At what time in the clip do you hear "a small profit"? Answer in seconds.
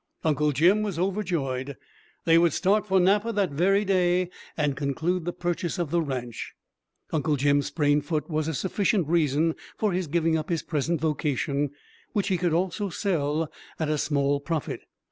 13.89-14.81